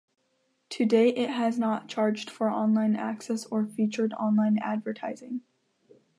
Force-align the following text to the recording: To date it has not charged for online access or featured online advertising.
To 0.69 0.85
date 0.87 1.15
it 1.15 1.29
has 1.29 1.59
not 1.59 1.87
charged 1.87 2.31
for 2.31 2.49
online 2.49 2.95
access 2.95 3.45
or 3.45 3.67
featured 3.67 4.13
online 4.13 4.57
advertising. 4.57 5.41